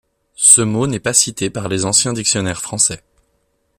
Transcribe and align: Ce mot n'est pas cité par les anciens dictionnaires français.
Ce 0.41 0.61
mot 0.61 0.87
n'est 0.87 0.99
pas 0.99 1.13
cité 1.13 1.51
par 1.51 1.67
les 1.67 1.85
anciens 1.85 2.11
dictionnaires 2.13 2.63
français. 2.63 3.03